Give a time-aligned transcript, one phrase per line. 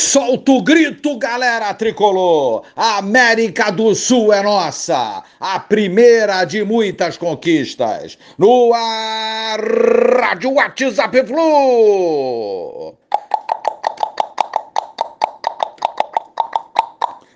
[0.00, 2.64] Solta o grito, galera tricolor!
[2.74, 5.22] A América do Sul é nossa!
[5.38, 8.16] A primeira de muitas conquistas!
[8.38, 12.94] No ar, Rádio WhatsApp Flu!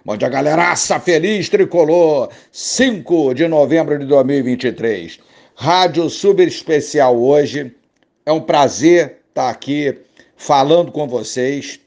[0.02, 2.30] Bom dia, galeraça feliz tricolor!
[2.50, 5.20] 5 de novembro de 2023.
[5.54, 7.76] Rádio Super Especial hoje.
[8.24, 9.98] É um prazer estar aqui
[10.34, 11.84] falando com vocês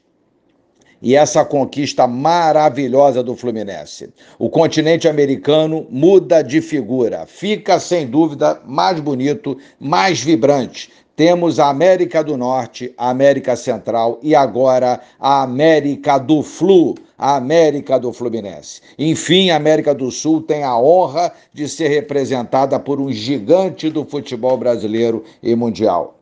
[1.00, 4.10] e essa conquista maravilhosa do Fluminense.
[4.38, 10.90] O continente americano muda de figura, fica sem dúvida mais bonito, mais vibrante.
[11.14, 17.34] Temos a América do Norte, a América Central e agora a América do Flu, a
[17.34, 18.80] América do Fluminense.
[18.96, 24.04] Enfim, a América do Sul tem a honra de ser representada por um gigante do
[24.04, 26.17] futebol brasileiro e mundial.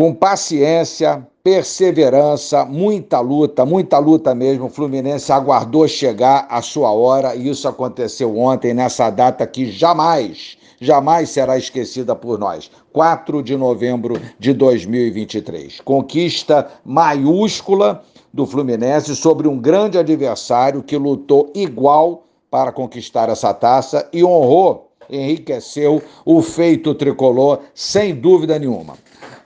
[0.00, 4.64] Com paciência, perseverança, muita luta, muita luta mesmo.
[4.64, 10.56] O Fluminense aguardou chegar a sua hora e isso aconteceu ontem, nessa data que jamais,
[10.80, 12.70] jamais será esquecida por nós.
[12.94, 15.82] 4 de novembro de 2023.
[15.82, 24.08] Conquista maiúscula do Fluminense sobre um grande adversário que lutou igual para conquistar essa taça
[24.14, 28.94] e honrou, enriqueceu o feito tricolor, sem dúvida nenhuma.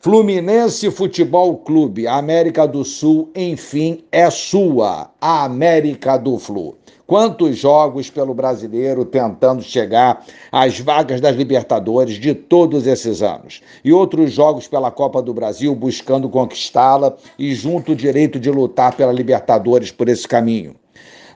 [0.04, 6.76] Fluminense Futebol Clube, América do Sul, enfim, é sua, a América do Flu.
[7.06, 13.62] Quantos jogos pelo brasileiro tentando chegar às vagas das Libertadores de todos esses anos?
[13.82, 18.94] E outros jogos pela Copa do Brasil buscando conquistá-la e junto o direito de lutar
[18.94, 20.76] pela Libertadores por esse caminho.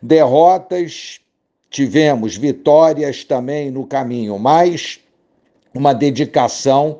[0.03, 1.21] Derrotas,
[1.71, 5.01] tivemos vitórias também no caminho, mas
[5.75, 6.99] uma dedicação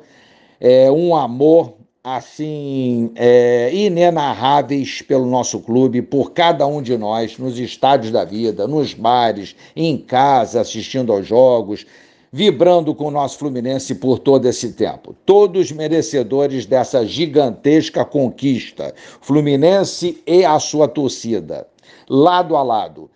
[0.59, 7.59] é, um amor assim é, inenarráveis pelo nosso clube, por cada um de nós, nos
[7.59, 11.85] estádios da vida, nos bares, em casa, assistindo aos jogos,
[12.31, 15.15] vibrando com o nosso Fluminense por todo esse tempo.
[15.25, 18.93] Todos merecedores dessa gigantesca conquista.
[19.21, 21.67] Fluminense e a sua torcida,
[22.07, 23.09] lado a lado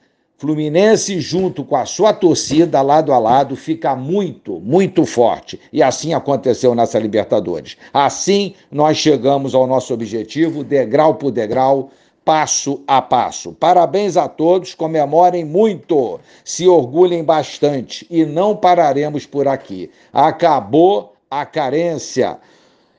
[0.44, 5.58] Fluminense, junto com a sua torcida, lado a lado, fica muito, muito forte.
[5.72, 7.78] E assim aconteceu nessa Libertadores.
[7.94, 11.92] Assim nós chegamos ao nosso objetivo, degrau por degrau,
[12.26, 13.54] passo a passo.
[13.54, 19.90] Parabéns a todos, comemorem muito, se orgulhem bastante e não pararemos por aqui.
[20.12, 22.38] Acabou a carência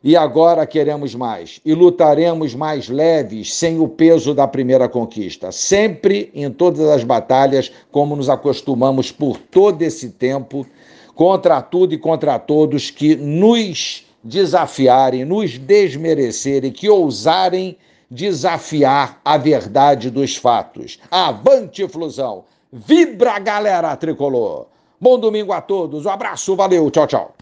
[0.05, 6.31] e agora queremos mais e lutaremos mais leves, sem o peso da primeira conquista, sempre
[6.35, 10.67] em todas as batalhas, como nos acostumamos por todo esse tempo,
[11.15, 17.75] contra tudo e contra todos que nos desafiarem, nos desmerecerem, que ousarem
[18.11, 20.99] desafiar a verdade dos fatos.
[21.11, 22.45] Avante, Flusão!
[22.71, 24.67] Vibra, galera tricolor!
[25.01, 27.35] Bom domingo a todos, um abraço, valeu, tchau, tchau.